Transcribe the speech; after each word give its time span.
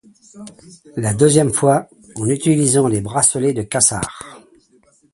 La 0.97 1.13
deuxième 1.13 1.53
fois, 1.53 1.87
en 2.15 2.25
utilisant 2.27 2.87
les 2.87 3.01
bracelets 3.01 3.53
de 3.53 3.61
Quasar. 3.61 4.41